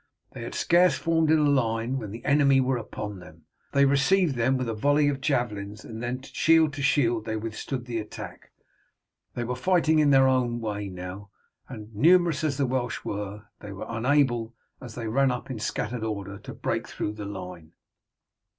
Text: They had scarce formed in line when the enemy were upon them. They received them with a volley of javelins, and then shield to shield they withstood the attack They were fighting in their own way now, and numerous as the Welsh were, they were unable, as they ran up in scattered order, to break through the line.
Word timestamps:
They 0.31 0.41
had 0.41 0.55
scarce 0.55 0.97
formed 0.97 1.29
in 1.29 1.53
line 1.53 1.99
when 1.99 2.09
the 2.09 2.25
enemy 2.25 2.59
were 2.59 2.79
upon 2.79 3.19
them. 3.19 3.43
They 3.71 3.85
received 3.85 4.33
them 4.35 4.57
with 4.57 4.67
a 4.67 4.73
volley 4.73 5.09
of 5.09 5.21
javelins, 5.21 5.85
and 5.85 6.01
then 6.01 6.23
shield 6.23 6.73
to 6.73 6.81
shield 6.81 7.25
they 7.25 7.35
withstood 7.35 7.85
the 7.85 7.99
attack 7.99 8.49
They 9.35 9.43
were 9.43 9.55
fighting 9.55 9.99
in 9.99 10.09
their 10.09 10.27
own 10.27 10.59
way 10.59 10.89
now, 10.89 11.29
and 11.69 11.93
numerous 11.95 12.43
as 12.43 12.57
the 12.57 12.65
Welsh 12.65 13.05
were, 13.05 13.43
they 13.59 13.71
were 13.71 13.85
unable, 13.87 14.55
as 14.81 14.95
they 14.95 15.07
ran 15.07 15.29
up 15.29 15.51
in 15.51 15.59
scattered 15.59 16.03
order, 16.03 16.39
to 16.39 16.53
break 16.55 16.87
through 16.87 17.11
the 17.13 17.25
line. 17.25 17.73